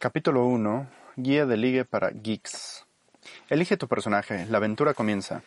[0.00, 0.86] Capítulo 1.
[1.16, 2.86] Guía de ligue para geeks.
[3.48, 4.46] Elige tu personaje.
[4.46, 5.42] La aventura comienza.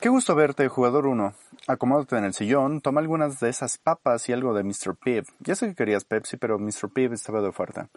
[0.00, 1.32] Qué gusto verte, jugador 1.
[1.66, 4.94] Acomódate en el sillón, toma algunas de esas papas y algo de Mr.
[5.02, 5.24] Pibb.
[5.40, 6.90] Ya sé que querías Pepsi, pero Mr.
[6.92, 7.88] Pibb estaba de oferta.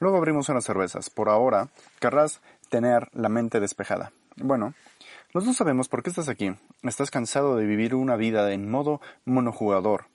[0.00, 1.08] Luego abrimos unas cervezas.
[1.08, 4.12] Por ahora, querrás tener la mente despejada.
[4.36, 4.74] Bueno,
[5.32, 6.54] los dos sabemos por qué estás aquí.
[6.82, 10.08] Estás cansado de vivir una vida en modo monojugador.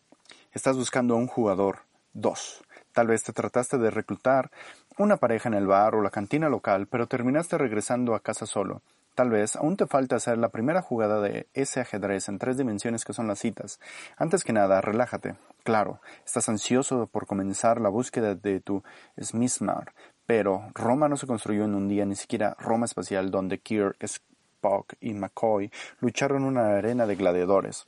[0.54, 1.80] Estás buscando a un jugador
[2.14, 2.65] 2.
[2.96, 4.52] Tal vez te trataste de reclutar
[4.98, 8.82] una pareja en el bar o la cantina local, pero terminaste regresando a casa solo.
[9.16, 13.04] Tal vez aún te falta hacer la primera jugada de ese ajedrez en tres dimensiones
[13.04, 13.82] que son las citas.
[14.16, 15.36] Antes que nada, relájate.
[15.66, 18.82] Claro, estás ansioso por comenzar la búsqueda de tu
[19.22, 19.92] Smithmar,
[20.26, 24.94] pero Roma no se construyó en un día, ni siquiera Roma espacial, donde Kirk, Spock
[25.02, 27.86] y McCoy lucharon en una arena de gladiadores.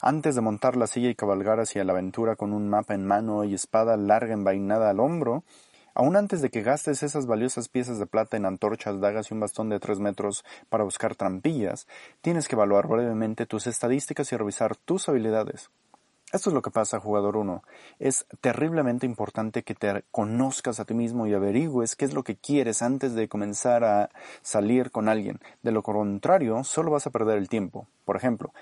[0.00, 3.42] Antes de montar la silla y cabalgar hacia la aventura con un mapa en mano
[3.42, 5.42] y espada larga envainada al hombro,
[5.92, 9.40] aún antes de que gastes esas valiosas piezas de plata en antorchas, dagas y un
[9.40, 11.88] bastón de tres metros para buscar trampillas,
[12.20, 15.68] tienes que evaluar brevemente tus estadísticas y revisar tus habilidades.
[16.30, 17.64] Esto es lo que pasa, jugador 1.
[17.98, 22.36] Es terriblemente importante que te conozcas a ti mismo y averigües qué es lo que
[22.36, 24.10] quieres antes de comenzar a
[24.42, 25.40] salir con alguien.
[25.62, 27.88] De lo contrario, solo vas a perder el tiempo.
[28.04, 28.52] Por ejemplo,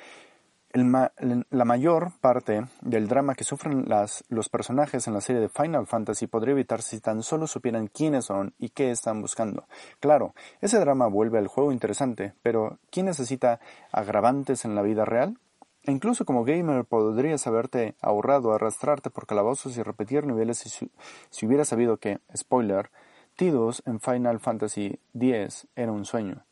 [0.76, 3.86] la mayor parte del drama que sufren
[4.28, 8.26] los personajes en la serie de Final Fantasy podría evitarse si tan solo supieran quiénes
[8.26, 9.66] son y qué están buscando.
[10.00, 13.60] Claro, ese drama vuelve al juego interesante, pero ¿quién necesita
[13.92, 15.38] agravantes en la vida real?
[15.84, 20.90] Incluso como gamer podrías haberte ahorrado arrastrarte por calabozos y repetir niveles si,
[21.30, 22.90] si hubieras sabido que, spoiler,
[23.36, 26.44] Tidus en Final Fantasy X era un sueño.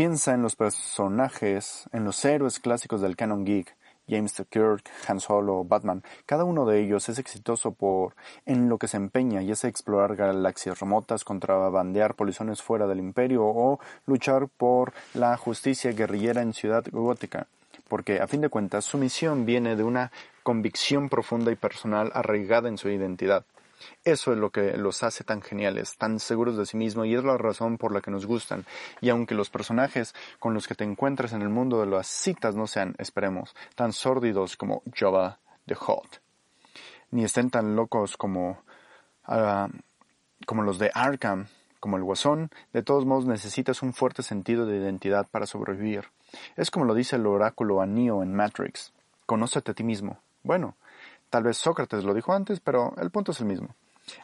[0.00, 3.76] Piensa en los personajes, en los héroes clásicos del canon geek,
[4.08, 4.42] James.
[4.48, 6.02] Kirk, Han Solo, Batman.
[6.24, 8.16] Cada uno de ellos es exitoso por
[8.46, 13.44] en lo que se empeña, ya sea explorar galaxias remotas, contrabandear polizones fuera del imperio
[13.44, 17.46] o luchar por la justicia guerrillera en Ciudad Gótica.
[17.86, 20.12] Porque, a fin de cuentas, su misión viene de una
[20.42, 23.44] convicción profunda y personal arraigada en su identidad.
[24.04, 27.24] Eso es lo que los hace tan geniales, tan seguros de sí mismos y es
[27.24, 28.64] la razón por la que nos gustan.
[29.00, 32.54] Y aunque los personajes con los que te encuentras en el mundo de las citas
[32.54, 36.20] no sean, esperemos, tan sórdidos como Java the Hot,
[37.10, 38.62] ni estén tan locos como,
[39.24, 39.68] ah,
[40.46, 41.46] como los de Arkham,
[41.80, 46.04] como el Guasón, de todos modos necesitas un fuerte sentido de identidad para sobrevivir.
[46.56, 48.92] Es como lo dice el oráculo a Neo en Matrix.
[49.26, 50.20] Conócete a ti mismo.
[50.42, 50.76] Bueno,
[51.30, 53.74] Tal vez Sócrates lo dijo antes, pero el punto es el mismo.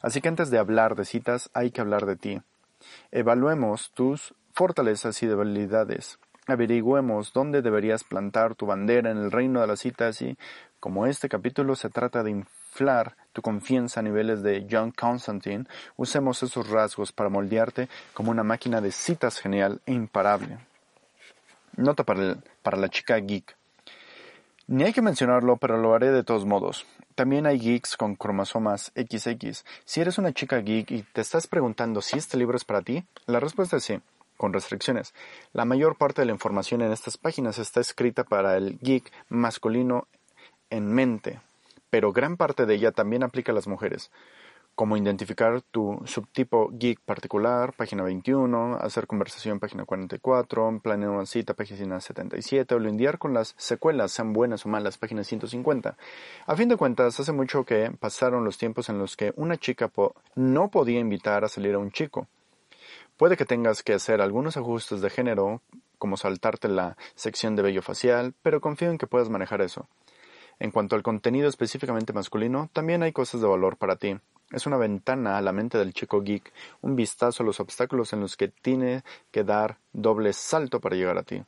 [0.02, 2.42] Así que antes de hablar de citas hay que hablar de ti.
[3.12, 6.18] Evaluemos tus fortalezas y debilidades.
[6.46, 10.36] Averigüemos dónde deberías plantar tu bandera en el reino de las citas y,
[10.78, 15.64] como este capítulo se trata de inflar tu confianza a niveles de John Constantine,
[15.96, 20.58] usemos esos rasgos para moldearte como una máquina de citas genial e imparable.
[21.76, 23.55] Nota para, para la chica geek.
[24.68, 26.86] Ni hay que mencionarlo, pero lo haré de todos modos.
[27.14, 29.64] También hay geeks con cromosomas XX.
[29.84, 33.04] Si eres una chica geek y te estás preguntando si este libro es para ti,
[33.26, 34.00] la respuesta es sí,
[34.36, 35.14] con restricciones.
[35.52, 40.08] La mayor parte de la información en estas páginas está escrita para el geek masculino
[40.68, 41.40] en mente,
[41.88, 44.10] pero gran parte de ella también aplica a las mujeres
[44.76, 51.54] como identificar tu subtipo geek particular, página 21, hacer conversación, página 44, planear una cita,
[51.54, 55.96] página 77, o lidiar con las secuelas, sean buenas o malas, página 150.
[56.46, 59.90] A fin de cuentas, hace mucho que pasaron los tiempos en los que una chica
[60.34, 62.28] no podía invitar a salir a un chico.
[63.16, 65.62] Puede que tengas que hacer algunos ajustes de género,
[65.96, 69.88] como saltarte la sección de vello facial, pero confío en que puedas manejar eso.
[70.58, 74.16] En cuanto al contenido específicamente masculino, también hay cosas de valor para ti.
[74.52, 78.20] Es una ventana a la mente del chico geek, un vistazo a los obstáculos en
[78.20, 81.42] los que tiene que dar doble salto para llegar a ti.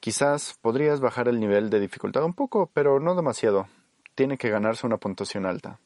[0.00, 3.66] Quizás podrías bajar el nivel de dificultad un poco, pero no demasiado.
[4.14, 5.78] Tiene que ganarse una puntuación alta.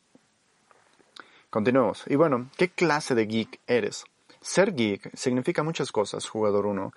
[1.49, 2.05] Continuemos.
[2.07, 4.05] Y bueno, ¿qué clase de geek eres?
[4.41, 6.93] Ser geek significa muchas cosas, jugador 1.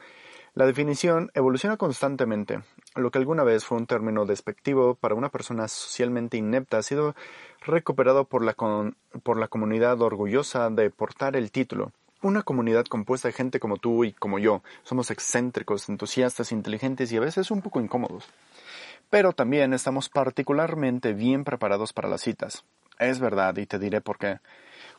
[0.54, 2.62] La definición evoluciona constantemente.
[2.96, 7.16] Lo que alguna vez fue un término despectivo para una persona socialmente inepta ha sido
[7.62, 8.56] recuperado por la,
[9.24, 11.92] por la comunidad orgullosa de portar el título.
[12.22, 14.62] Una comunidad compuesta de gente como tú y como yo.
[14.84, 18.30] Somos excéntricos, entusiastas, inteligentes y a veces un poco incómodos.
[19.10, 22.64] Pero también estamos particularmente bien preparados para las citas.
[23.00, 24.40] Es verdad y te diré por qué.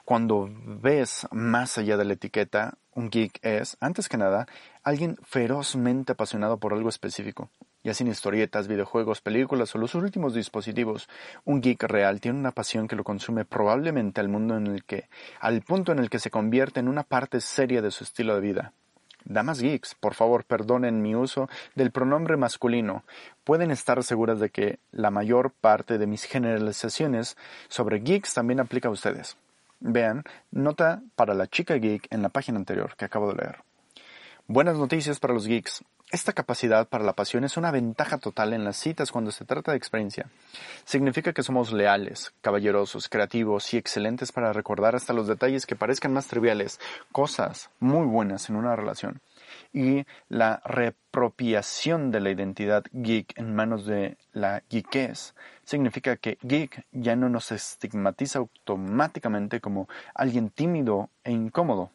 [0.04, 4.46] Cuando ves más allá de la etiqueta, un geek es, antes que nada,
[4.82, 7.50] alguien ferozmente apasionado por algo específico,
[7.84, 11.08] ya sin historietas, videojuegos, películas o los últimos dispositivos.
[11.44, 15.08] Un geek real tiene una pasión que lo consume probablemente al mundo en el que,
[15.38, 18.40] al punto en el que se convierte en una parte seria de su estilo de
[18.40, 18.72] vida.
[19.26, 23.04] Damas geeks, por favor, perdonen mi uso del pronombre masculino.
[23.42, 27.36] Pueden estar seguras de que la mayor parte de mis generalizaciones
[27.68, 29.36] sobre geeks también aplica a ustedes.
[29.80, 33.73] Vean, nota para la chica geek en la página anterior que acabo de leer.
[34.46, 35.82] Buenas noticias para los geeks.
[36.12, 39.70] Esta capacidad para la pasión es una ventaja total en las citas cuando se trata
[39.70, 40.28] de experiencia.
[40.84, 46.12] Significa que somos leales, caballerosos, creativos y excelentes para recordar hasta los detalles que parezcan
[46.12, 46.78] más triviales,
[47.10, 49.22] cosas muy buenas en una relación.
[49.72, 56.84] Y la reapropiación de la identidad geek en manos de la geekess significa que geek
[56.92, 61.92] ya no nos estigmatiza automáticamente como alguien tímido e incómodo.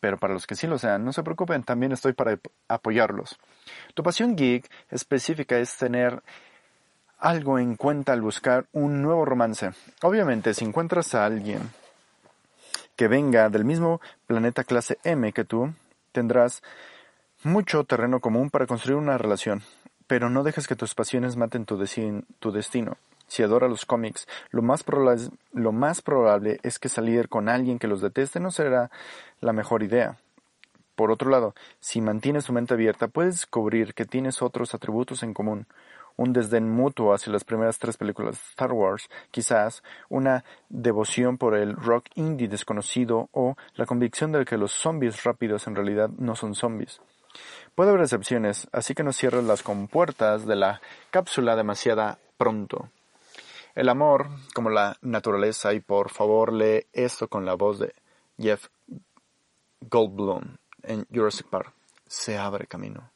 [0.00, 3.38] Pero para los que sí lo sean, no se preocupen, también estoy para apoyarlos.
[3.94, 6.22] Tu pasión geek específica es tener
[7.18, 9.72] algo en cuenta al buscar un nuevo romance.
[10.02, 11.70] Obviamente, si encuentras a alguien
[12.96, 15.72] que venga del mismo planeta clase M que tú,
[16.12, 16.62] tendrás
[17.42, 19.62] mucho terreno común para construir una relación.
[20.06, 22.96] Pero no dejes que tus pasiones maten tu, destino.
[23.28, 24.82] Si adora los cómics, lo más,
[26.02, 28.90] probable es que salir con alguien que los deteste no será
[29.40, 30.18] la mejor idea.
[30.96, 35.34] Por otro lado, si mantienes tu mente abierta, puedes descubrir que tienes otros atributos en
[35.34, 35.66] común.
[36.16, 41.54] Un desdén mutuo hacia las primeras tres películas de Star Wars, quizás una devoción por
[41.54, 46.34] el rock indie desconocido o la convicción de que los zombies rápidos en realidad no
[46.34, 47.00] son zombies.
[47.76, 50.80] Puede haber excepciones, así que no cierres las compuertas de la
[51.12, 52.88] cápsula demasiado pronto.
[53.78, 57.94] El amor, como la naturaleza, y por favor lee esto con la voz de
[58.36, 58.66] Jeff
[59.82, 61.72] Goldblum en Jurassic Park,
[62.04, 63.08] se abre camino.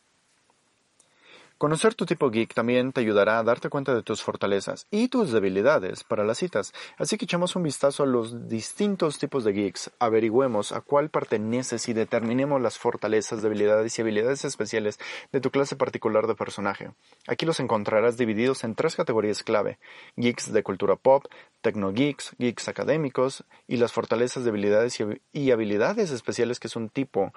[1.63, 5.31] Conocer tu tipo geek también te ayudará a darte cuenta de tus fortalezas y tus
[5.31, 9.93] debilidades para las citas, así que echemos un vistazo a los distintos tipos de geeks,
[10.01, 14.99] averigüemos a cuál perteneces y determinemos las fortalezas, debilidades y habilidades especiales
[15.31, 16.91] de tu clase particular de personaje.
[17.29, 19.79] Aquí los encontrarás divididos en tres categorías clave,
[20.17, 21.27] geeks de cultura pop,
[21.61, 24.99] techno geeks, geeks académicos y las fortalezas, debilidades
[25.33, 27.33] y habilidades especiales que es un tipo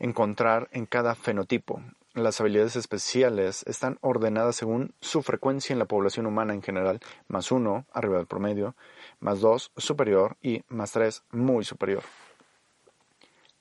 [0.00, 1.80] encontrar en cada fenotipo.
[2.14, 7.52] Las habilidades especiales están ordenadas según su frecuencia en la población humana en general, más
[7.52, 8.74] uno, arriba del promedio,
[9.20, 12.02] más dos, superior y más tres, muy superior.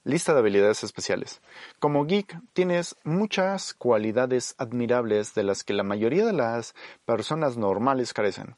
[0.05, 1.41] Lista de habilidades especiales.
[1.79, 6.73] Como geek tienes muchas cualidades admirables de las que la mayoría de las
[7.05, 8.55] personas normales carecen.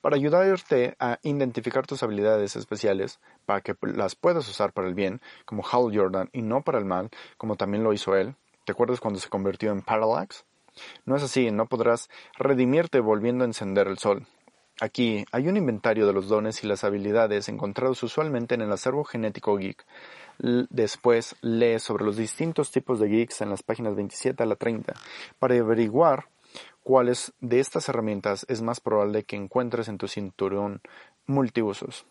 [0.00, 5.20] Para ayudarte a identificar tus habilidades especiales, para que las puedas usar para el bien,
[5.44, 9.00] como Hal Jordan, y no para el mal, como también lo hizo él, ¿Te acuerdas
[9.00, 10.44] cuando se convirtió en Parallax?
[11.04, 12.08] No es así, no podrás
[12.38, 14.26] redimirte volviendo a encender el sol.
[14.80, 19.04] Aquí hay un inventario de los dones y las habilidades encontrados usualmente en el acervo
[19.04, 19.84] genético geek.
[20.38, 24.94] Después lee sobre los distintos tipos de geeks en las páginas 27 a la 30
[25.38, 26.26] para averiguar
[26.82, 30.80] cuáles de estas herramientas es más probable que encuentres en tu cinturón
[31.26, 32.06] multiusos.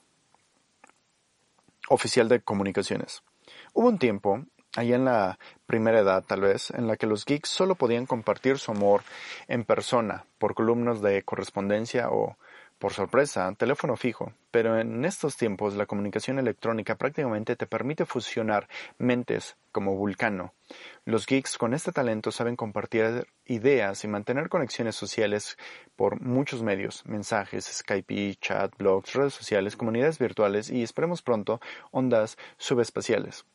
[1.89, 3.23] Oficial de comunicaciones.
[3.73, 7.49] Hubo un tiempo allá en la primera edad tal vez, en la que los geeks
[7.49, 9.01] solo podían compartir su amor
[9.47, 12.37] en persona, por columnas de correspondencia o,
[12.79, 14.33] por sorpresa, teléfono fijo.
[14.51, 20.53] Pero en estos tiempos la comunicación electrónica prácticamente te permite fusionar mentes como Vulcano.
[21.05, 25.57] Los geeks con este talento saben compartir ideas y mantener conexiones sociales
[25.95, 31.61] por muchos medios, mensajes, Skype, chat, blogs, redes sociales, comunidades virtuales y esperemos pronto
[31.91, 33.45] ondas subespaciales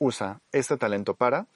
[0.00, 1.46] usa este talento para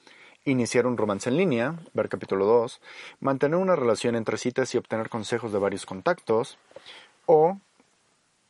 [0.44, 2.80] iniciar un romance en línea, ver capítulo 2,
[3.20, 6.58] mantener una relación entre citas y obtener consejos de varios contactos,
[7.24, 7.58] o,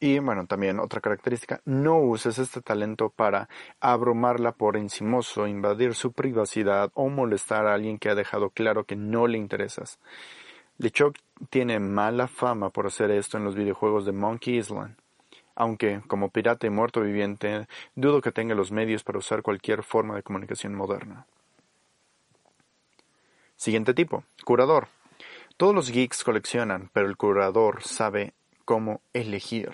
[0.00, 3.48] y bueno, también otra característica, no uses este talento para
[3.80, 8.96] abrumarla por encimoso, invadir su privacidad o molestar a alguien que ha dejado claro que
[8.96, 10.00] no le interesas.
[10.78, 11.16] LeChuck
[11.50, 14.96] tiene mala fama por hacer esto en los videojuegos de Monkey Island
[15.54, 20.16] aunque, como pirata y muerto viviente, dudo que tenga los medios para usar cualquier forma
[20.16, 21.26] de comunicación moderna.
[23.56, 24.88] Siguiente tipo, curador.
[25.56, 28.34] Todos los geeks coleccionan, pero el curador sabe
[28.64, 29.70] cómo elegir.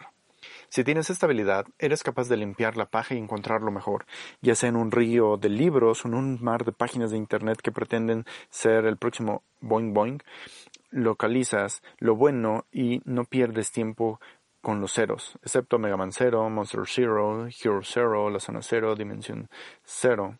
[0.68, 4.06] Si tienes esta habilidad, eres capaz de limpiar la paja y encontrar lo mejor,
[4.40, 7.60] ya sea en un río de libros o en un mar de páginas de internet
[7.60, 10.22] que pretenden ser el próximo Boing Boing.
[10.90, 14.20] Localizas lo bueno y no pierdes tiempo
[14.60, 19.48] con los ceros, excepto Mega Man Zero, Monster Zero, Hero Zero, La Zona Zero, Dimensión
[19.84, 20.38] Zero.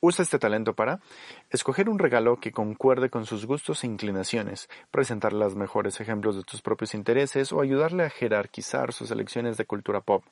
[0.00, 1.00] Usa este talento para
[1.50, 6.44] escoger un regalo que concuerde con sus gustos e inclinaciones, presentar los mejores ejemplos de
[6.44, 10.22] tus propios intereses o ayudarle a jerarquizar sus elecciones de cultura pop.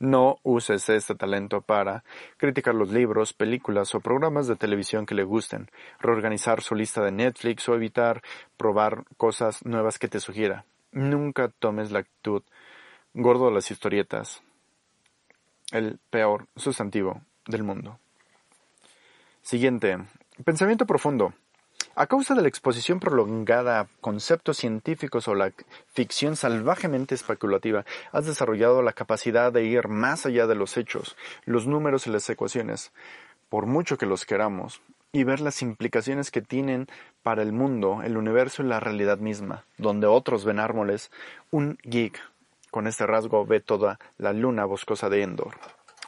[0.00, 2.02] No uses este talento para
[2.36, 5.70] criticar los libros, películas o programas de televisión que le gusten,
[6.00, 8.22] reorganizar su lista de Netflix o evitar
[8.56, 10.64] probar cosas nuevas que te sugiera.
[10.92, 12.42] Nunca tomes la actitud
[13.14, 14.42] gordo de las historietas,
[15.70, 17.98] el peor sustantivo del mundo.
[19.40, 19.98] Siguiente.
[20.44, 21.34] Pensamiento profundo.
[21.94, 25.52] A causa de la exposición prolongada a conceptos científicos o la
[25.92, 31.66] ficción salvajemente especulativa, has desarrollado la capacidad de ir más allá de los hechos, los
[31.66, 32.92] números y las ecuaciones,
[33.50, 34.80] por mucho que los queramos,
[35.12, 36.88] y ver las implicaciones que tienen
[37.22, 39.66] para el mundo, el universo y la realidad misma.
[39.76, 41.10] Donde otros ven árboles,
[41.50, 42.18] un geek
[42.70, 45.54] con este rasgo ve toda la luna boscosa de Endor.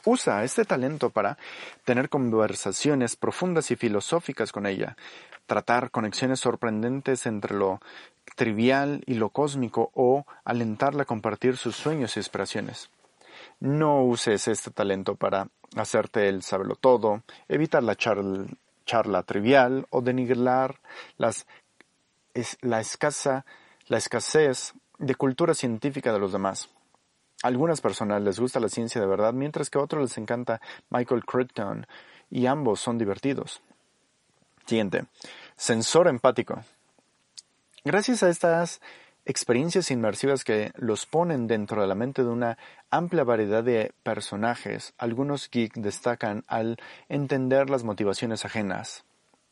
[0.05, 1.37] Usa este talento para
[1.83, 4.97] tener conversaciones profundas y filosóficas con ella,
[5.45, 7.79] tratar conexiones sorprendentes entre lo
[8.35, 12.89] trivial y lo cósmico o alentarla a compartir sus sueños y aspiraciones.
[13.59, 18.47] No uses este talento para hacerte el saberlo todo, evitar la charla,
[19.25, 20.79] trivial o denigrar
[21.17, 21.47] las,
[22.61, 23.45] la, escasa,
[23.87, 26.69] la escasez de cultura científica de los demás
[27.43, 31.25] algunas personas les gusta la ciencia de verdad, mientras que a otros les encanta Michael
[31.25, 31.85] Crichton,
[32.29, 33.61] y ambos son divertidos.
[34.65, 35.05] Siguiente.
[35.55, 36.63] Sensor empático.
[37.83, 38.81] Gracias a estas
[39.25, 42.57] experiencias inmersivas que los ponen dentro de la mente de una
[42.89, 46.77] amplia variedad de personajes, algunos geeks destacan al
[47.09, 49.03] entender las motivaciones ajenas.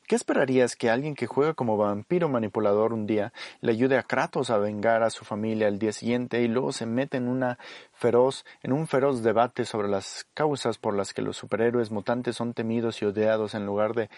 [0.05, 4.49] ¿Qué esperarías que alguien que juega como vampiro manipulador un día le ayude a Kratos
[4.49, 7.57] a vengar a su familia el día siguiente y luego se mete en una
[7.93, 12.53] feroz, en un feroz debate sobre las causas por las que los superhéroes mutantes son
[12.53, 14.09] temidos y odiados en lugar de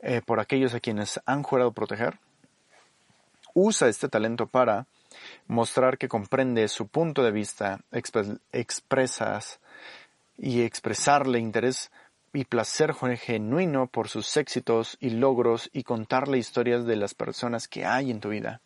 [0.00, 2.18] eh, por aquellos a quienes han jurado proteger?
[3.54, 4.86] Usa este talento para
[5.46, 7.80] mostrar que comprende su punto de vista,
[8.52, 9.60] expresas
[10.36, 11.90] y expresarle interés
[12.32, 17.84] y placer genuino por sus éxitos y logros y contarle historias de las personas que
[17.86, 18.60] hay en tu vida.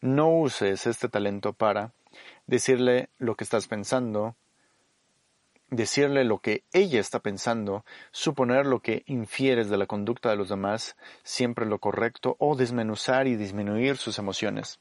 [0.00, 1.92] No uses este talento para
[2.46, 4.34] decirle lo que estás pensando,
[5.70, 10.48] decirle lo que ella está pensando, suponer lo que infieres de la conducta de los
[10.48, 14.78] demás, siempre lo correcto, o desmenuzar y disminuir sus emociones.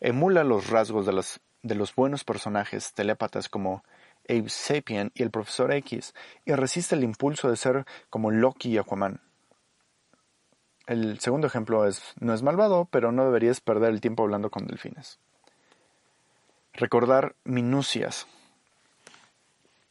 [0.00, 1.24] Emula los rasgos de,
[1.62, 3.84] de los buenos personajes telépatas como
[4.28, 8.78] Abe Sapien y el Profesor X, y resiste el impulso de ser como Loki y
[8.78, 9.20] Aquaman.
[10.86, 14.66] El segundo ejemplo es, no es malvado, pero no deberías perder el tiempo hablando con
[14.66, 15.18] delfines.
[16.74, 18.26] Recordar minucias.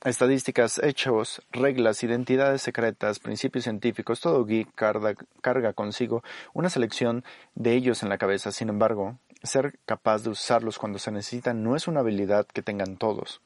[0.03, 7.23] Estadísticas, hechos, reglas, identidades secretas, principios científicos, todo geek carga, carga consigo una selección
[7.55, 8.51] de ellos en la cabeza.
[8.51, 12.97] Sin embargo, ser capaz de usarlos cuando se necesitan no es una habilidad que tengan
[12.97, 13.39] todos.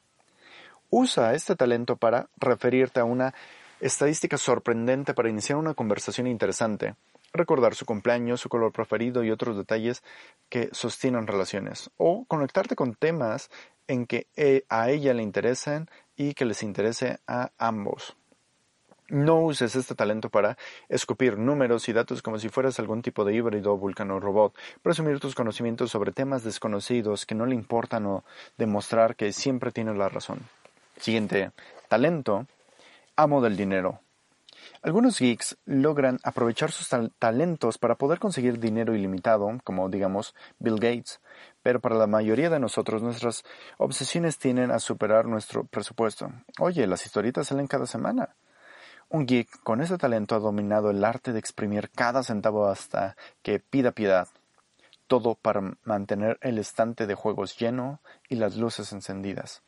[0.90, 3.34] Usa este talento para referirte a una
[3.80, 6.96] estadística sorprendente para iniciar una conversación interesante,
[7.32, 10.02] recordar su cumpleaños, su color preferido y otros detalles
[10.48, 13.48] que sostienen relaciones, o conectarte con temas
[13.86, 15.88] en que eh, a ella le interesen
[16.18, 18.14] y que les interese a ambos.
[19.08, 20.58] No uses este talento para
[20.90, 25.34] escupir números y datos como si fueras algún tipo de híbrido vulcano robot, presumir tus
[25.34, 28.24] conocimientos sobre temas desconocidos que no le importan o
[28.58, 30.40] demostrar que siempre tienes la razón.
[30.98, 31.52] Siguiente,
[31.88, 32.46] talento,
[33.16, 34.00] amo del dinero.
[34.82, 41.20] Algunos geeks logran aprovechar sus talentos para poder conseguir dinero ilimitado, como digamos Bill Gates,
[41.62, 43.44] pero para la mayoría de nosotros nuestras
[43.76, 46.32] obsesiones tienen a superar nuestro presupuesto.
[46.58, 48.36] Oye, las historietas salen cada semana.
[49.10, 53.58] Un geek con ese talento ha dominado el arte de exprimir cada centavo hasta que
[53.58, 54.28] pida piedad.
[55.06, 59.62] Todo para mantener el estante de juegos lleno y las luces encendidas.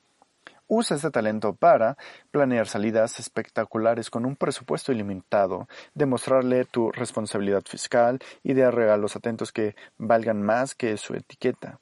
[0.72, 1.96] Usa este talento para
[2.30, 9.50] planear salidas espectaculares con un presupuesto ilimitado, demostrarle tu responsabilidad fiscal y dar regalos atentos
[9.50, 11.80] que valgan más que su etiqueta.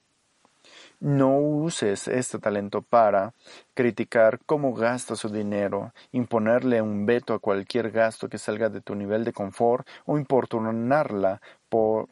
[1.01, 3.35] No uses este talento para
[3.75, 8.95] criticar cómo gasta su dinero, imponerle un veto a cualquier gasto que salga de tu
[8.95, 11.43] nivel de confort o importunarla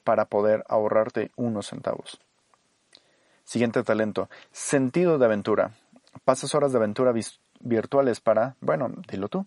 [0.05, 2.21] para poder ahorrarte unos centavos.
[3.45, 5.71] Siguiente talento, sentido de aventura.
[6.25, 7.13] Pasas horas de aventura
[7.61, 9.47] virtuales para, bueno, dilo tú.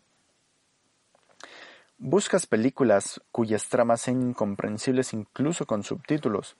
[1.97, 6.55] Buscas películas cuyas tramas sean incomprensibles incluso con subtítulos.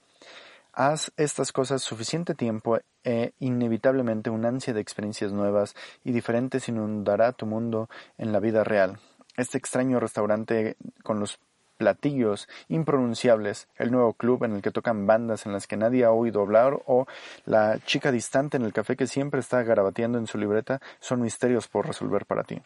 [0.73, 7.31] Haz estas cosas suficiente tiempo e inevitablemente un ansia de experiencias nuevas y diferentes inundará
[7.31, 8.99] tu mundo en la vida real.
[9.37, 11.39] Este extraño restaurante con los
[11.79, 16.11] platillos impronunciables, el nuevo club en el que tocan bandas en las que nadie ha
[16.11, 17.07] oído hablar o
[17.45, 21.69] la chica distante en el café que siempre está garabateando en su libreta son misterios
[21.69, 22.61] por resolver para ti.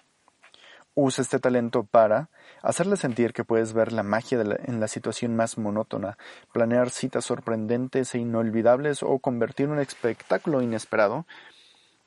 [0.95, 2.29] Usa este talento para
[2.63, 6.17] hacerle sentir que puedes ver la magia en la situación más monótona,
[6.51, 11.25] planear citas sorprendentes e inolvidables o convertir un espectáculo inesperado,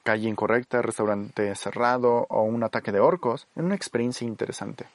[0.03, 4.87] calle incorrecta, restaurante cerrado o un ataque de orcos en una experiencia interesante.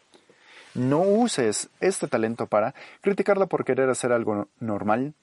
[0.74, 5.14] No uses este talento para criticarla por querer hacer algo normal,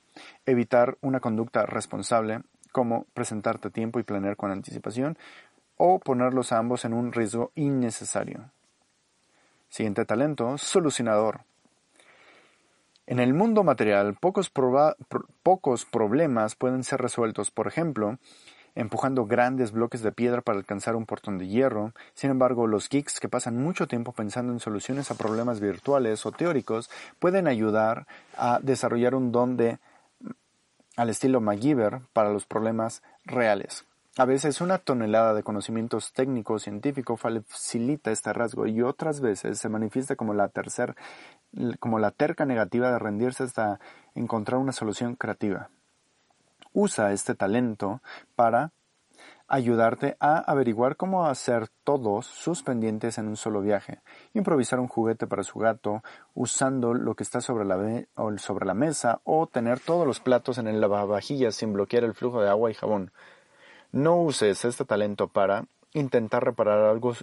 [0.47, 5.17] evitar una conducta responsable, como presentarte a tiempo y planear con anticipación,
[5.77, 8.51] o ponerlos a ambos en un riesgo innecesario.
[9.69, 11.43] Siguiente talento, solucionador.
[13.07, 14.53] En el mundo material, pocos,
[15.43, 18.19] pocos, problemas pueden ser resueltos, por ejemplo,
[18.75, 21.93] empujando grandes bloques de piedra para alcanzar un portón de hierro.
[22.15, 26.33] Sin embargo, los geeks que pasan mucho tiempo pensando en soluciones a problemas virtuales o
[26.33, 28.07] teóricos pueden ayudar
[28.37, 29.79] a desarrollar un don de
[30.97, 33.85] al estilo MacGyver para los problemas reales.
[34.17, 39.69] A veces una tonelada de conocimientos técnicos científicos facilita este rasgo y otras veces se
[39.69, 40.97] manifiesta como la tercer,
[41.79, 43.79] como la terca negativa de rendirse hasta
[44.17, 45.71] encontrar una solución creativa.
[46.73, 48.01] Usa este talento
[48.37, 48.73] para
[49.49, 54.01] ayudarte a averiguar cómo hacer todos sus pendientes en un solo viaje,
[54.35, 56.03] improvisar un juguete para su gato
[56.35, 58.05] usando lo que está sobre la,
[58.37, 62.43] sobre la mesa o tener todos los platos en el lavavajillas sin bloquear el flujo
[62.43, 63.11] de agua y jabón.
[63.91, 67.15] No uses este talento para intentar reparar algo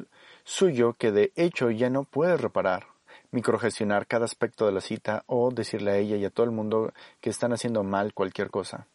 [0.43, 2.87] suyo que de hecho ya no puedes reparar,
[3.29, 6.91] microgestionar cada aspecto de la cita o decirle a ella y a todo el mundo
[7.21, 8.87] que están haciendo mal cualquier cosa.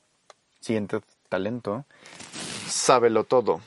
[0.60, 1.84] Siguiente talento,
[2.66, 3.60] sábelo todo,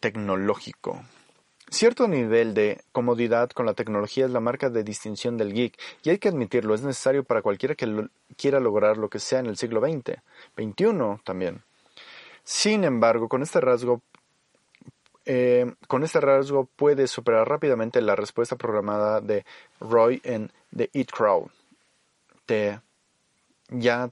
[0.00, 1.02] tecnológico.
[1.70, 6.10] Cierto nivel de comodidad con la tecnología es la marca de distinción del geek, y
[6.10, 9.58] hay que admitirlo, es necesario para cualquiera que quiera lograr lo que sea en el
[9.58, 10.20] siglo XX,
[10.56, 11.62] XXI también.
[12.44, 14.00] Sin embargo, con este rasgo
[15.30, 19.44] eh, con este rasgo puedes superar rápidamente la respuesta programada de
[19.78, 21.50] Roy en The Eat Crowd.
[22.46, 22.80] Te
[23.68, 24.10] ya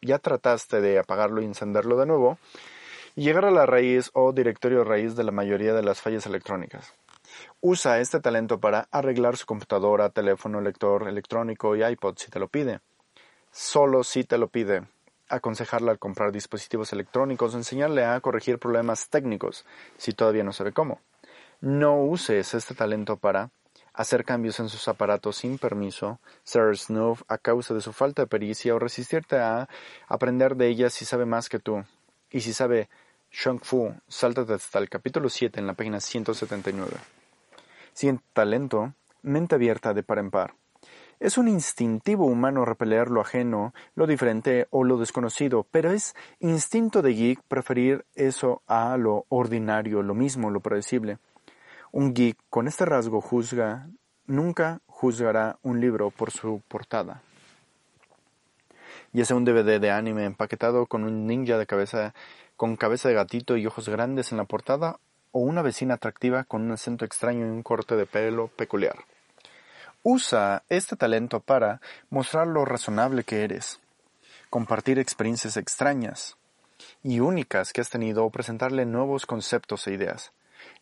[0.00, 2.38] ya trataste de apagarlo y encenderlo de nuevo
[3.14, 6.92] y llegar a la raíz o directorio raíz de la mayoría de las fallas electrónicas.
[7.60, 12.48] Usa este talento para arreglar su computadora, teléfono, lector electrónico y iPod si te lo
[12.48, 12.80] pide.
[13.50, 14.82] Solo si te lo pide
[15.28, 19.64] aconsejarle al comprar dispositivos electrónicos o enseñarle a corregir problemas técnicos
[19.96, 21.00] si todavía no sabe cómo.
[21.60, 23.50] No uses este talento para
[23.96, 28.28] hacer cambios en sus aparatos sin permiso, ser snuff a causa de su falta de
[28.28, 29.68] pericia o resistirte a
[30.06, 31.82] aprender de ella si sabe más que tú.
[32.30, 32.88] Y si sabe
[33.32, 36.92] Shang Fu, sáltate hasta el capítulo 7 en la página 179.
[37.94, 40.54] Sin talento, mente abierta de par en par.
[41.18, 47.00] Es un instintivo humano repeler lo ajeno, lo diferente o lo desconocido, pero es instinto
[47.00, 51.16] de geek preferir eso a lo ordinario, lo mismo, lo predecible.
[51.96, 53.88] Un geek con este rasgo juzga,
[54.26, 57.22] nunca juzgará un libro por su portada.
[59.14, 62.12] Ya sea un DVD de anime empaquetado con un ninja de cabeza,
[62.54, 64.98] con cabeza de gatito y ojos grandes en la portada,
[65.32, 68.98] o una vecina atractiva con un acento extraño y un corte de pelo peculiar.
[70.02, 71.80] Usa este talento para
[72.10, 73.80] mostrar lo razonable que eres,
[74.50, 76.36] compartir experiencias extrañas
[77.02, 80.34] y únicas que has tenido o presentarle nuevos conceptos e ideas.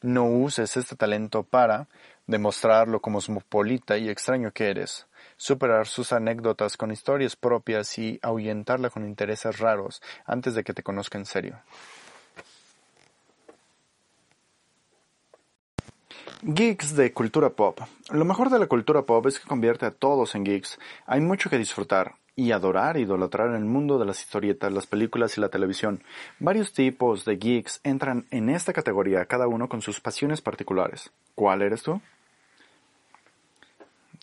[0.05, 1.89] No uses este talento para
[2.27, 5.07] demostrar lo cosmopolita y extraño que eres,
[5.39, 10.83] superar sus anécdotas con historias propias y ahuyentarla con intereses raros antes de que te
[10.83, 11.59] conozca en serio.
[16.43, 17.81] Geeks de cultura pop.
[18.11, 20.79] Lo mejor de la cultura pop es que convierte a todos en geeks.
[21.07, 25.37] Hay mucho que disfrutar y adorar e idolatrar el mundo de las historietas, las películas
[25.39, 26.03] y la televisión.
[26.39, 31.13] Varios tipos de geeks entran en esta categoría, cada uno con sus pasiones particulares.
[31.35, 32.01] ¿Cuál eres tú?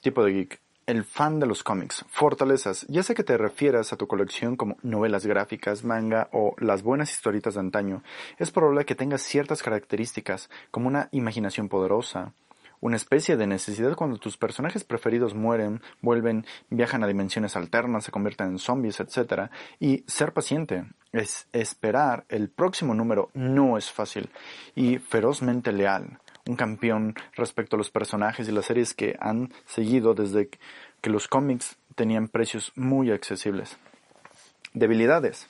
[0.02, 0.60] Tipo de geek.
[0.88, 4.76] el fan de los cómics, fortalezas, ya sea que te refieras a tu colección como
[4.82, 8.04] novelas gráficas, manga o las buenas historietas de antaño,
[8.39, 12.34] es probable que tengas ciertas características como una imaginación poderosa,
[12.82, 18.12] una especie de necesidad cuando tus personajes preferidos mueren, vuelven, viajan a dimensiones alternas, se
[18.12, 19.50] convierten en zombies, etc.
[19.80, 24.30] Y ser paciente, es esperar el próximo número no es fácil
[24.76, 30.13] y ferozmente leal un campeón respecto a los personajes y las series que han seguido
[30.13, 30.50] desde
[31.02, 33.78] que los cómics tenían precios muy accesibles.
[34.74, 35.48] Debilidades.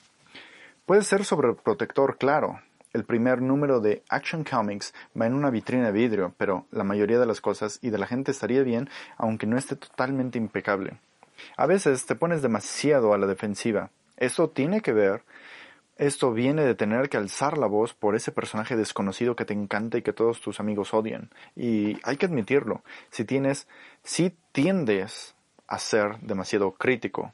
[0.84, 2.60] Puede ser sobreprotector, claro.
[2.92, 7.18] El primer número de Action Comics va en una vitrina de vidrio, pero la mayoría
[7.18, 10.98] de las cosas y de la gente estaría bien aunque no esté totalmente impecable.
[11.56, 13.90] A veces te pones demasiado a la defensiva.
[14.16, 15.22] Eso tiene que ver
[16.02, 19.98] esto viene de tener que alzar la voz por ese personaje desconocido que te encanta
[19.98, 21.30] y que todos tus amigos odian.
[21.54, 23.68] Y hay que admitirlo, si tienes,
[24.02, 25.34] si tiendes
[25.68, 27.32] a ser demasiado crítico.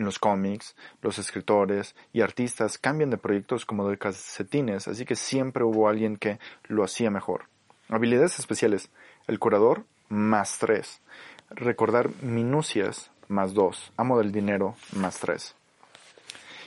[0.00, 5.14] En los cómics, los escritores y artistas cambian de proyectos como de calcetines, así que
[5.14, 7.44] siempre hubo alguien que lo hacía mejor.
[7.90, 8.88] Habilidades especiales.
[9.26, 11.02] El curador, más tres.
[11.50, 13.92] Recordar minucias, más dos.
[13.98, 15.54] Amo del dinero, más tres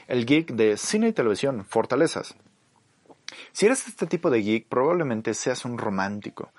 [0.08, 2.36] el geek de cine y televisión, fortalezas.
[3.52, 6.52] Si eres este tipo de geek, probablemente seas un romántico.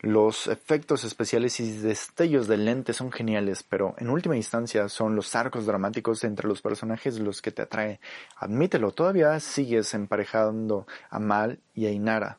[0.00, 5.36] Los efectos especiales y destellos de lente son geniales, pero en última instancia son los
[5.36, 8.00] arcos dramáticos entre los personajes los que te atrae.
[8.36, 12.38] Admítelo, todavía sigues emparejando a Mal y a Inara.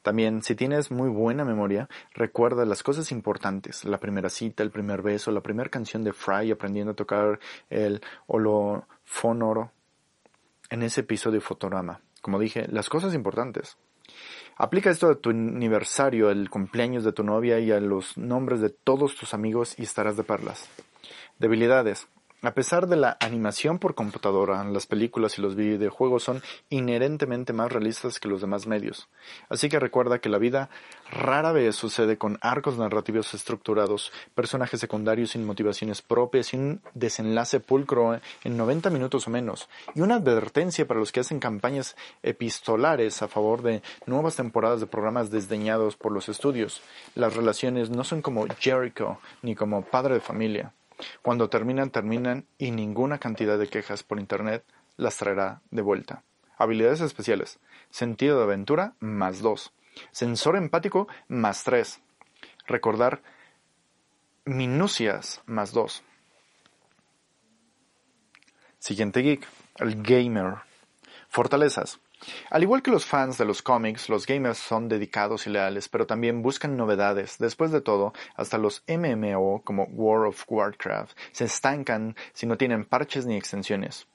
[0.00, 5.02] También, si tienes muy buena memoria, recuerda las cosas importantes, la primera cita, el primer
[5.02, 7.38] beso, la primera canción de Fry aprendiendo a tocar
[7.68, 9.70] el holofonoro
[10.70, 12.00] en ese episodio Fotorama.
[12.20, 13.76] Como dije, las cosas importantes.
[14.56, 18.70] Aplica esto a tu aniversario, el cumpleaños de tu novia y a los nombres de
[18.70, 20.68] todos tus amigos y estarás de perlas.
[21.38, 22.08] Debilidades.
[22.40, 27.72] A pesar de la animación por computadora, las películas y los videojuegos son inherentemente más
[27.72, 29.08] realistas que los demás medios.
[29.48, 30.70] Así que recuerda que la vida
[31.10, 37.58] rara vez sucede con arcos narrativos estructurados, personajes secundarios sin motivaciones propias y un desenlace
[37.58, 39.68] pulcro en 90 minutos o menos.
[39.96, 44.86] Y una advertencia para los que hacen campañas epistolares a favor de nuevas temporadas de
[44.86, 46.82] programas desdeñados por los estudios.
[47.16, 50.72] Las relaciones no son como Jericho ni como padre de familia.
[51.22, 54.64] Cuando terminan, terminan y ninguna cantidad de quejas por Internet
[54.96, 56.22] las traerá de vuelta.
[56.56, 57.60] Habilidades especiales.
[57.90, 59.72] Sentido de aventura, más dos.
[60.10, 62.00] Sensor empático, más tres.
[62.66, 63.22] Recordar
[64.44, 66.02] minucias, más dos.
[68.78, 70.56] Siguiente geek, el gamer.
[71.28, 72.00] Fortalezas.
[72.50, 76.06] Al igual que los fans de los cómics, los gamers son dedicados y leales, pero
[76.06, 77.38] también buscan novedades.
[77.38, 82.84] Después de todo, hasta los MMO como World of Warcraft se estancan si no tienen
[82.84, 84.06] parches ni extensiones.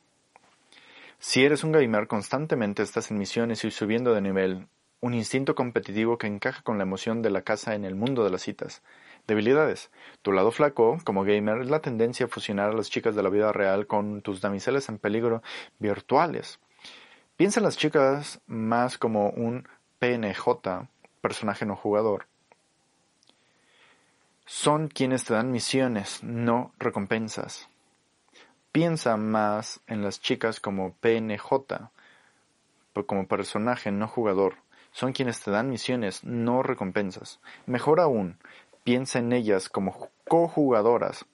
[1.19, 4.67] Si eres un gamer, constantemente estás en misiones y subiendo de nivel,
[4.99, 8.29] un instinto competitivo que encaja con la emoción de la casa en el mundo de
[8.29, 8.81] las citas.
[9.25, 9.89] Debilidades.
[10.21, 13.29] Tu lado flaco, como gamer, es la tendencia a fusionar a las chicas de la
[13.29, 15.41] vida real con tus damiseles en peligro
[15.79, 16.59] virtuales.
[17.36, 19.67] Piensa en las chicas más como un
[19.98, 20.88] PNJ,
[21.19, 22.28] personaje no jugador.
[24.46, 27.69] Son quienes te dan misiones, no recompensas.
[28.72, 31.89] Piensa más en las chicas como PNJ,
[33.08, 34.58] como personaje no jugador.
[34.91, 37.39] Son quienes te dan misiones, no recompensas.
[37.65, 38.38] Mejor aún,
[38.84, 41.26] piensa en ellas como cojugadoras.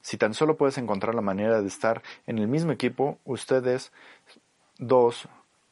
[0.00, 3.90] Si tan solo puedes encontrar la manera de estar en el mismo equipo, ustedes
[4.78, 5.28] dos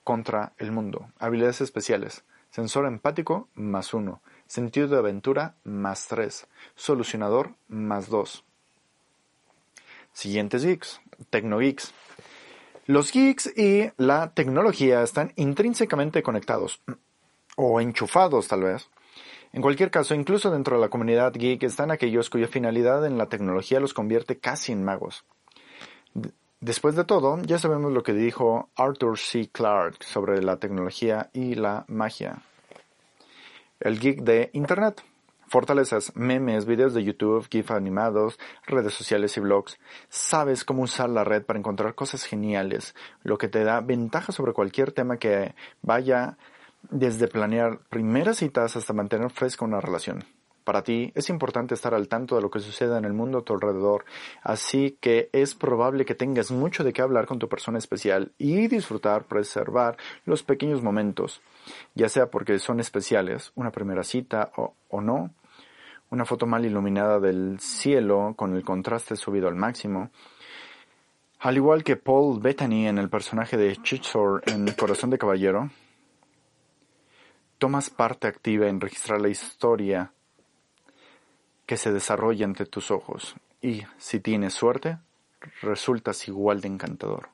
[0.09, 1.11] contra el mundo.
[1.19, 2.25] Habilidades especiales.
[2.51, 4.23] Sensor empático más uno.
[4.47, 6.47] Sentido de aventura más tres.
[6.77, 8.43] Solucionador más dos.
[10.15, 11.03] Siguientes geeks.
[11.29, 11.93] Tecnogeeks.
[12.87, 16.81] Los geeks y la tecnología están intrínsecamente conectados.
[17.57, 18.89] O enchufados tal vez.
[19.53, 23.29] En cualquier caso, incluso dentro de la comunidad geek están aquellos cuya finalidad en la
[23.29, 25.27] tecnología los convierte casi en magos.
[26.61, 29.49] Después de todo, ya sabemos lo que dijo Arthur C.
[29.53, 32.43] Clarke sobre la tecnología y la magia.
[33.79, 35.05] El geek de Internet.
[35.47, 39.79] Fortalezas, memes, videos de YouTube, GIF animados, redes sociales y blogs.
[40.09, 44.53] Sabes cómo usar la red para encontrar cosas geniales, lo que te da ventaja sobre
[44.53, 46.37] cualquier tema que vaya
[46.91, 50.25] desde planear primeras citas hasta mantener fresca una relación.
[50.69, 51.11] Para ti.
[51.15, 54.05] Es importante estar al tanto de lo que sucede en el mundo a tu alrededor,
[54.43, 58.69] así que es probable que tengas mucho de qué hablar con tu persona especial y
[58.69, 61.41] disfrutar, preservar los pequeños momentos,
[61.95, 65.31] ya sea porque son especiales, una primera cita o, o no,
[66.11, 70.11] una foto mal iluminada del cielo con el contraste subido al máximo,
[71.39, 75.71] al igual que Paul Bettany en el personaje de Chichor en Corazón de Caballero,
[77.57, 80.13] tomas parte activa en registrar la historia
[81.69, 84.97] que se desarrolla ante tus ojos y, si tienes suerte,
[85.61, 87.29] resultas igual de encantador.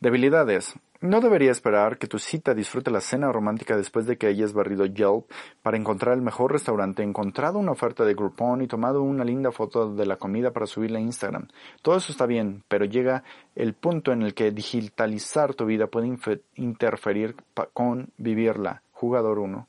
[0.00, 0.74] Debilidades.
[1.00, 4.86] No debería esperar que tu cita disfrute la cena romántica después de que hayas barrido
[4.86, 5.30] Yelp
[5.62, 9.94] para encontrar el mejor restaurante, encontrado una oferta de Groupon y tomado una linda foto
[9.94, 11.46] de la comida para subirla a Instagram.
[11.80, 13.22] Todo eso está bien, pero llega
[13.54, 16.18] el punto en el que digitalizar tu vida puede
[16.56, 17.36] interferir
[17.72, 18.82] con vivirla.
[18.90, 19.68] Jugador 1.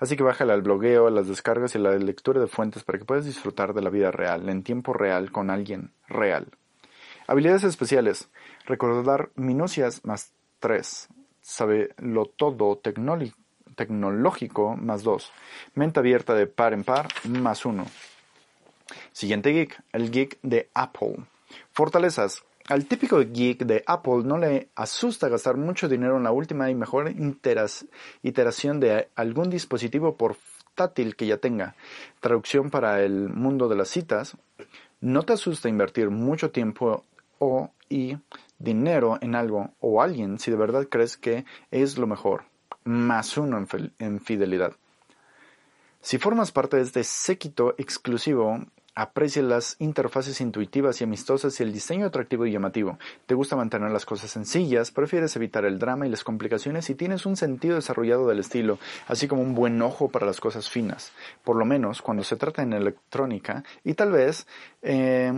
[0.00, 2.98] Así que bájale al blogueo, a las descargas y a la lectura de fuentes para
[2.98, 6.48] que puedas disfrutar de la vida real, en tiempo real, con alguien real.
[7.26, 8.30] Habilidades especiales.
[8.64, 11.08] Recordar minucias más 3.
[11.42, 12.80] Sabe lo todo
[13.76, 15.32] tecnológico más 2.
[15.74, 17.86] Mente abierta de par en par más 1.
[19.12, 21.16] Siguiente geek, el geek de Apple.
[21.72, 22.42] Fortalezas.
[22.70, 26.76] Al típico geek de Apple no le asusta gastar mucho dinero en la última y
[26.76, 27.12] mejor
[28.22, 31.74] iteración de algún dispositivo portátil que ya tenga.
[32.20, 34.36] Traducción para el mundo de las citas.
[35.00, 37.02] No te asusta invertir mucho tiempo
[37.40, 38.16] o y
[38.60, 42.44] dinero en algo o alguien si de verdad crees que es lo mejor,
[42.84, 43.66] más uno
[43.98, 44.74] en, fidelidad.
[46.02, 51.72] Si formas parte de este séquito exclusivo, aprecia las interfaces intuitivas y amistosas y el
[51.72, 52.98] diseño atractivo y llamativo.
[53.26, 57.26] Te gusta mantener las cosas sencillas, prefieres evitar el drama y las complicaciones y tienes
[57.26, 61.12] un sentido desarrollado del estilo, así como un buen ojo para las cosas finas,
[61.44, 64.46] por lo menos cuando se trata en electrónica y tal vez
[64.82, 65.32] eh,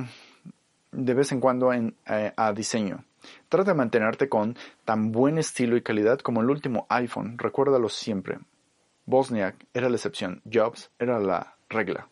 [0.93, 3.05] de vez en cuando en, eh, a diseño.
[3.49, 8.39] Trata de mantenerte con tan buen estilo y calidad como el último iPhone, recuérdalo siempre.
[9.07, 12.09] Bosniak era la excepción, Jobs era la regla.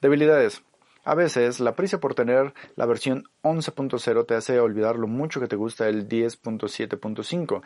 [0.00, 0.62] Debilidades.
[1.04, 5.48] A veces, la prisa por tener la versión 11.0 te hace olvidar lo mucho que
[5.48, 7.62] te gusta el 10.7.5.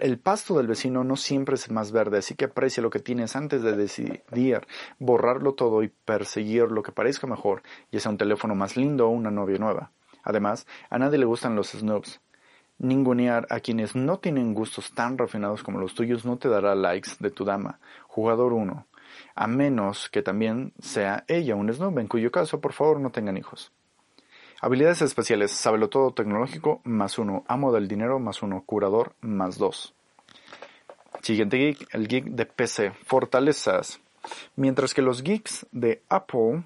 [0.00, 3.36] El pasto del vecino no siempre es más verde, así que aprecia lo que tienes
[3.36, 4.66] antes de decidir
[4.98, 9.10] borrarlo todo y perseguir lo que parezca mejor, ya sea un teléfono más lindo o
[9.10, 9.90] una novia nueva.
[10.24, 12.22] Además, a nadie le gustan los snobs.
[12.78, 17.10] Ningunear a quienes no tienen gustos tan refinados como los tuyos no te dará likes
[17.20, 17.78] de tu dama.
[18.06, 18.86] Jugador 1
[19.34, 23.36] a menos que también sea ella un snob, en cuyo caso, por favor, no tengan
[23.36, 23.72] hijos.
[24.60, 29.94] Habilidades especiales, sábelo todo tecnológico, más uno, amo del dinero, más uno, curador, más dos.
[31.22, 34.00] Siguiente geek, el geek de PC, fortalezas.
[34.56, 36.64] Mientras que los geeks de Apple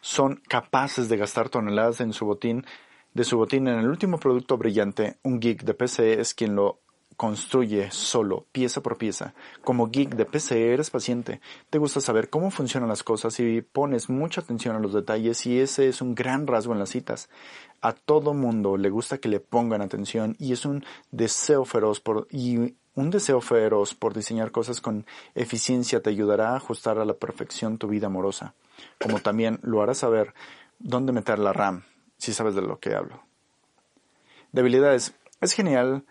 [0.00, 2.64] son capaces de gastar toneladas en su botín,
[3.14, 6.78] de su botín en el último producto brillante, un geek de PC es quien lo
[7.18, 9.34] Construye solo, pieza por pieza.
[9.64, 14.08] Como geek de PC eres paciente, te gusta saber cómo funcionan las cosas y pones
[14.08, 17.28] mucha atención a los detalles y ese es un gran rasgo en las citas.
[17.80, 22.28] A todo mundo le gusta que le pongan atención y es un deseo feroz por
[22.30, 25.04] y un deseo feroz por diseñar cosas con
[25.34, 28.54] eficiencia te ayudará a ajustar a la perfección tu vida amorosa,
[29.02, 30.34] como también lo hará saber
[30.78, 31.82] dónde meter la RAM,
[32.16, 33.24] si sabes de lo que hablo.
[34.52, 35.14] Debilidades.
[35.40, 36.04] Es genial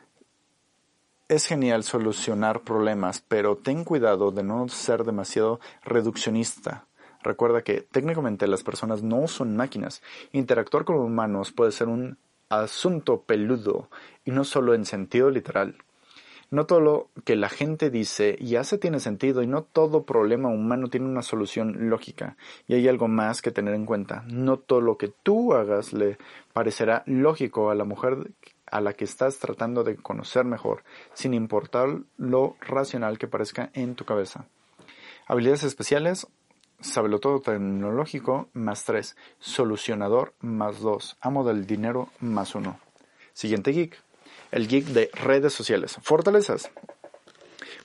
[1.30, 6.86] es genial solucionar problemas, pero ten cuidado de no ser demasiado reduccionista.
[7.22, 10.02] Recuerda que técnicamente las personas no son máquinas.
[10.32, 12.18] Interactuar con humanos puede ser un
[12.50, 13.90] asunto peludo
[14.24, 15.76] y no solo en sentido literal.
[16.50, 20.48] No todo lo que la gente dice y hace tiene sentido y no todo problema
[20.48, 22.38] humano tiene una solución lógica.
[22.68, 24.24] Y hay algo más que tener en cuenta.
[24.28, 26.18] No todo lo que tú hagas le
[26.54, 28.32] parecerá lógico a la mujer
[28.70, 33.96] a la que estás tratando de conocer mejor, sin importar lo racional que parezca en
[33.96, 34.46] tu cabeza.
[35.28, 36.28] Habilidades especiales,
[36.80, 42.80] sabelo todo tecnológico, más 3, solucionador, más 2, amo del dinero, más 1.
[43.34, 43.98] Siguiente geek,
[44.52, 45.98] el geek de redes sociales.
[46.02, 46.70] Fortalezas.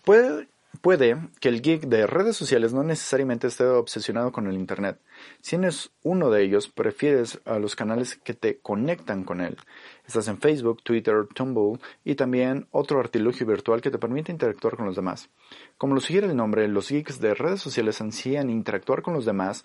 [0.05, 0.49] Puede
[0.81, 4.99] Puede que el geek de redes sociales no necesariamente esté obsesionado con el Internet.
[5.41, 9.59] Si eres uno de ellos, prefieres a los canales que te conectan con él.
[10.07, 14.87] Estás en Facebook, Twitter, Tumblr y también otro artilugio virtual que te permite interactuar con
[14.87, 15.31] los demás.
[15.79, 19.65] Como lo sugiere el nombre, los geeks de redes sociales ansían interactuar con los demás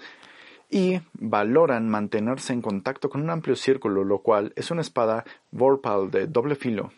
[0.69, 6.12] y valoran mantenerse en contacto con un amplio círculo, lo cual es una espada Vorpal
[6.12, 6.91] de doble filo.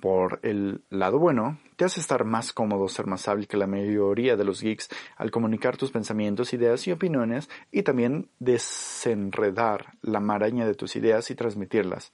[0.00, 4.36] Por el lado bueno, te hace estar más cómodo, ser más hábil que la mayoría
[4.36, 10.66] de los geeks al comunicar tus pensamientos, ideas y opiniones y también desenredar la maraña
[10.66, 12.12] de tus ideas y transmitirlas.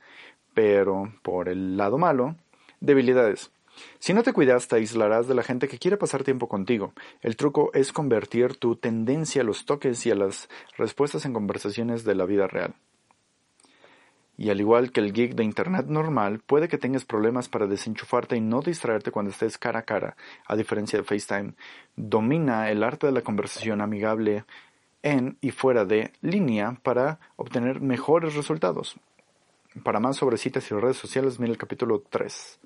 [0.60, 2.34] Pero, por el lado malo,
[2.80, 3.52] debilidades.
[4.00, 6.94] Si no te cuidas, te aislarás de la gente que quiere pasar tiempo contigo.
[7.22, 12.02] El truco es convertir tu tendencia a los toques y a las respuestas en conversaciones
[12.02, 12.74] de la vida real.
[14.36, 18.34] Y al igual que el geek de Internet normal, puede que tengas problemas para desenchufarte
[18.36, 21.52] y no distraerte cuando estés cara a cara, a diferencia de FaceTime.
[21.94, 24.44] Domina el arte de la conversación amigable
[25.04, 28.98] en y fuera de línea para obtener mejores resultados.
[29.82, 32.58] Para más sobre citas y redes sociales, mira el capítulo 3.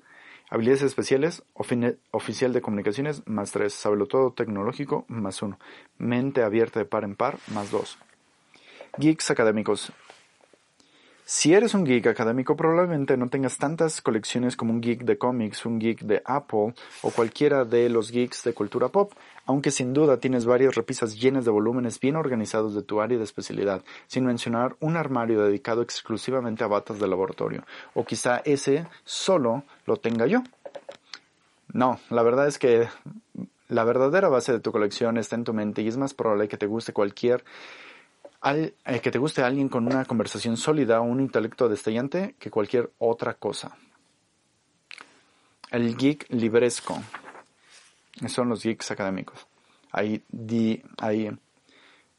[0.49, 3.73] Habilidades especiales, oficial de comunicaciones, más 3.
[3.73, 5.59] Sabelo todo tecnológico, más 1.
[5.97, 7.97] Mente abierta de par en par, más 2.
[8.97, 9.91] Geeks académicos.
[11.25, 15.65] Si eres un geek académico, probablemente no tengas tantas colecciones como un geek de cómics,
[15.65, 19.13] un geek de Apple o cualquiera de los geeks de cultura pop,
[19.45, 23.23] aunque sin duda tienes varias repisas llenas de volúmenes bien organizados de tu área de
[23.23, 29.63] especialidad, sin mencionar un armario dedicado exclusivamente a batas de laboratorio, o quizá ese solo
[29.85, 30.43] lo tenga yo.
[31.71, 32.89] No, la verdad es que
[33.69, 36.57] la verdadera base de tu colección está en tu mente y es más probable que
[36.57, 37.45] te guste cualquier
[38.43, 42.51] al, eh, que te guste alguien con una conversación sólida o un intelecto destellante que
[42.51, 43.77] cualquier otra cosa.
[45.71, 47.01] El geek libresco.
[48.27, 49.47] Son los geeks académicos.
[49.91, 50.21] Hay,
[50.97, 51.31] hay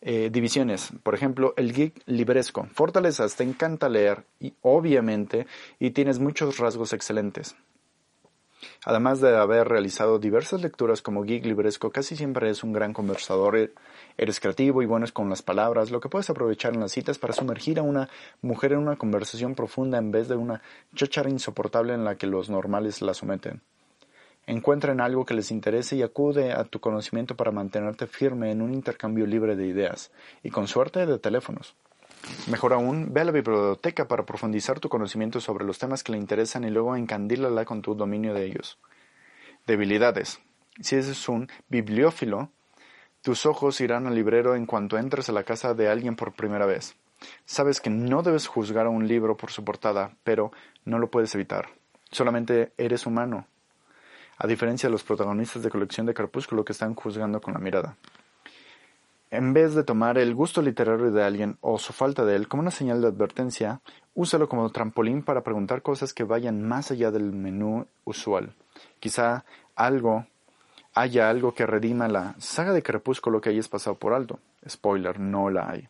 [0.01, 0.93] eh, divisiones.
[1.03, 2.67] Por ejemplo, el geek libresco.
[2.73, 5.47] Fortalezas, te encanta leer y obviamente
[5.79, 7.55] y tienes muchos rasgos excelentes.
[8.85, 13.73] Además de haber realizado diversas lecturas como geek libresco, casi siempre es un gran conversador
[14.17, 17.33] Eres creativo y bueno con las palabras, lo que puedes aprovechar en las citas para
[17.33, 18.09] sumergir a una
[18.43, 20.63] mujer en una conversación profunda en vez de una
[20.95, 23.61] cháchara insoportable en la que los normales la someten.
[24.47, 28.61] Encuentra en algo que les interese y acude a tu conocimiento para mantenerte firme en
[28.61, 31.75] un intercambio libre de ideas y con suerte de teléfonos.
[32.49, 36.19] Mejor aún, ve a la biblioteca para profundizar tu conocimiento sobre los temas que le
[36.19, 38.79] interesan y luego encandílala con tu dominio de ellos.
[39.67, 40.41] Debilidades.
[40.81, 42.51] Si eres un bibliófilo,
[43.23, 46.67] tus ojos irán al librero en cuanto entres a la casa de alguien por primera
[46.67, 46.97] vez.
[47.47, 50.53] Sabes que no debes juzgar a un libro por su portada, pero
[50.85, 51.69] no lo puedes evitar.
[52.11, 53.47] Solamente eres humano.
[54.37, 57.97] A diferencia de los protagonistas de colección de Crepúsculo que están juzgando con la mirada.
[59.35, 62.61] En vez de tomar el gusto literario de alguien o su falta de él como
[62.61, 63.81] una señal de advertencia,
[64.15, 68.55] úsalo como trampolín para preguntar cosas que vayan más allá del menú usual.
[69.01, 69.45] Quizá
[69.75, 70.25] algo
[70.95, 74.39] haya algo que redima la saga de Crepúsculo que hayas pasado por alto.
[74.69, 75.89] Spoiler, no la hay.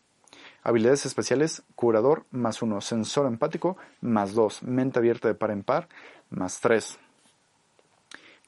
[0.62, 5.90] Habilidades especiales, curador, más uno, sensor empático, más dos, mente abierta de par en par,
[6.30, 6.98] más tres.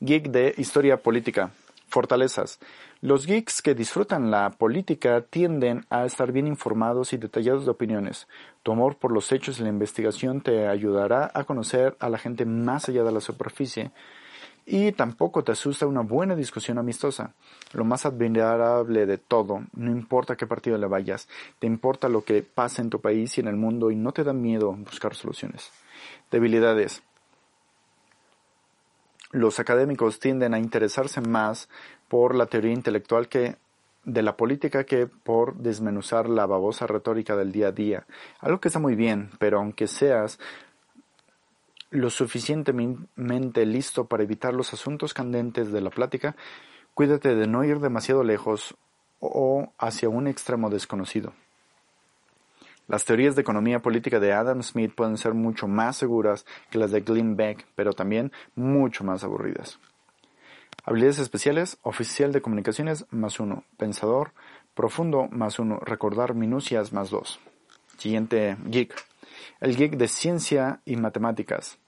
[0.01, 1.51] Geek de historia política.
[1.89, 2.59] Fortalezas.
[3.01, 8.27] Los geeks que disfrutan la política tienden a estar bien informados y detallados de opiniones.
[8.63, 12.45] Tu amor por los hechos y la investigación te ayudará a conocer a la gente
[12.45, 13.93] más allá de la superficie
[14.67, 17.33] y tampoco te asusta una buena discusión amistosa.
[17.73, 21.29] Lo más admirable de todo, no importa qué partido le vayas,
[21.61, 24.25] te importa lo que pasa en tu país y en el mundo y no te
[24.25, 25.71] da miedo buscar soluciones.
[26.31, 27.03] Debilidades.
[29.33, 31.69] Los académicos tienden a interesarse más
[32.09, 33.57] por la teoría intelectual que
[34.05, 38.07] de la política que por desmenuzar la babosa retórica del día a día.
[38.39, 40.39] Algo que está muy bien, pero aunque seas
[41.91, 46.37] lo suficientemente listo para evitar los asuntos candentes de la plática,
[46.95, 48.77] cuídate de no ir demasiado lejos
[49.19, 51.33] o hacia un extremo desconocido.
[52.89, 56.91] Las teorías de economía política de Adam Smith pueden ser mucho más seguras que las
[56.91, 59.79] de Glenn Beck, pero también mucho más aburridas.
[60.85, 64.33] Habilidades especiales, oficial de comunicaciones más uno, pensador,
[64.75, 67.41] profundo más uno, recordar minucias más dos.
[67.97, 68.95] Siguiente geek
[69.61, 71.79] el geek de ciencia y matemáticas.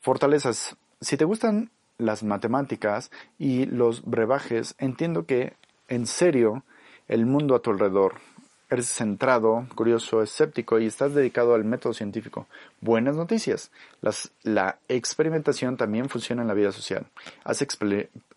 [0.00, 0.76] Fortalezas.
[1.00, 5.54] Si te gustan las matemáticas y los brebajes, entiendo que,
[5.88, 6.64] en serio,
[7.08, 8.14] el mundo a tu alrededor.
[8.82, 12.46] Centrado, curioso, escéptico y estás dedicado al método científico.
[12.80, 13.70] Buenas noticias.
[14.42, 17.06] la experimentación también funciona en la vida social.
[17.44, 17.62] Haz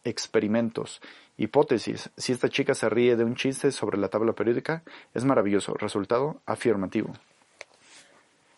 [0.04, 1.02] experimentos,
[1.38, 2.10] hipótesis.
[2.18, 5.74] Si esta chica se ríe de un chiste sobre la tabla periódica, es maravilloso.
[5.74, 7.14] Resultado afirmativo.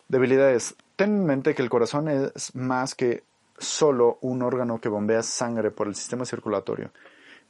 [0.08, 0.76] Debilidades.
[0.96, 3.24] Ten en mente que el corazón es más que
[3.58, 6.90] solo un órgano que bombea sangre por el sistema circulatorio.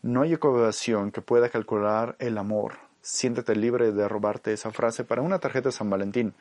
[0.03, 2.92] No hay ecuación que pueda calcular el amor.
[3.03, 6.35] Siéntete libre de robarte esa frase para una tarjeta de San Valentín.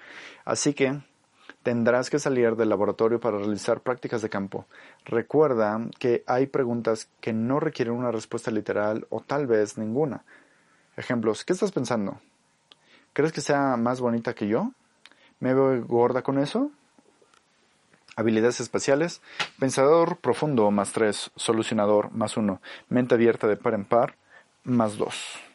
[0.45, 1.01] Así que
[1.63, 4.67] tendrás que salir del laboratorio para realizar prácticas de campo.
[5.05, 10.23] Recuerda que hay preguntas que no requieren una respuesta literal o tal vez ninguna.
[10.97, 12.21] Ejemplos, ¿qué estás pensando?
[13.13, 14.71] ¿Crees que sea más bonita que yo?
[15.39, 16.71] ¿Me veo gorda con eso?
[18.15, 19.21] Habilidades espaciales.
[19.59, 21.31] Pensador profundo más 3.
[21.35, 22.61] Solucionador más 1.
[22.89, 24.15] Mente abierta de par en par
[24.63, 25.50] más 2.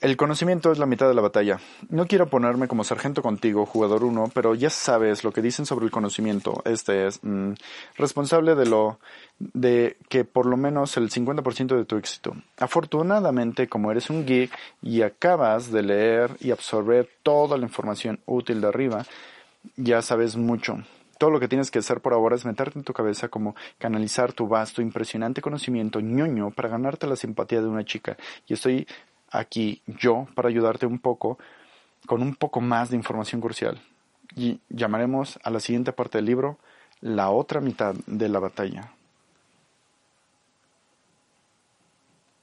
[0.00, 1.58] El conocimiento es la mitad de la batalla.
[1.88, 5.86] No quiero ponerme como sargento contigo, jugador 1, pero ya sabes lo que dicen sobre
[5.86, 6.62] el conocimiento.
[6.64, 7.54] Este es mm,
[7.96, 9.00] responsable de lo
[9.40, 12.36] de que por lo menos el 50% de tu éxito.
[12.58, 18.60] Afortunadamente, como eres un geek y acabas de leer y absorber toda la información útil
[18.60, 19.04] de arriba,
[19.76, 20.78] ya sabes mucho.
[21.18, 24.32] Todo lo que tienes que hacer por ahora es meterte en tu cabeza como canalizar
[24.32, 28.16] tu vasto, impresionante conocimiento ñoño para ganarte la simpatía de una chica.
[28.46, 28.86] Y estoy
[29.30, 31.38] aquí yo para ayudarte un poco
[32.06, 33.80] con un poco más de información crucial.
[34.34, 36.58] Y llamaremos a la siguiente parte del libro
[37.00, 38.92] la otra mitad de la batalla.